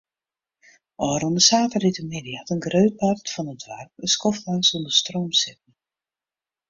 Ofrûne 1.07 1.41
saterdeitemiddei 1.49 2.37
hat 2.39 2.51
in 2.53 2.63
grut 2.65 2.93
part 3.01 3.25
fan 3.33 3.51
it 3.53 3.61
doarp 3.65 3.91
in 4.03 4.13
skoftlang 4.15 4.63
sûnder 4.67 4.93
stroom 4.99 5.31
sitten. 5.41 5.71